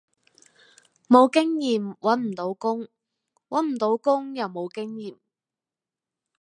[1.07, 2.87] 無經驗搵唔到工，
[3.49, 5.17] 搵唔到工又無經驗